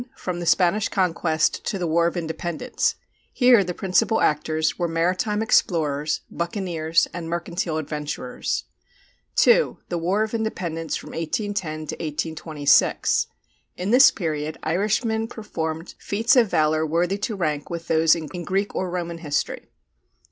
From 0.15 0.39
the 0.39 0.47
Spanish 0.47 0.89
Conquest 0.89 1.63
to 1.67 1.77
the 1.77 1.85
War 1.85 2.07
of 2.07 2.17
Independence: 2.17 2.95
here 3.31 3.63
the 3.63 3.75
principal 3.75 4.19
actors 4.19 4.79
were 4.79 4.87
maritime 4.87 5.43
explorers, 5.43 6.21
buccaneers, 6.31 7.07
and 7.13 7.29
mercantile 7.29 7.77
adventurers; 7.77 8.63
(2). 9.35 9.77
The 9.89 9.99
War 9.99 10.23
of 10.23 10.33
Independence 10.33 10.95
from 10.95 11.11
1810 11.11 11.71
to 11.71 11.79
1826: 12.03 13.27
in 13.77 13.91
this 13.91 14.09
period 14.09 14.57
Irishmen 14.63 15.27
performed 15.27 15.93
feats 15.99 16.35
of 16.35 16.49
valor 16.49 16.83
worthy 16.83 17.19
to 17.19 17.35
rank 17.35 17.69
with 17.69 17.87
those 17.87 18.15
in 18.15 18.25
Greek 18.25 18.73
or 18.73 18.89
Roman 18.89 19.19
history. 19.19 19.67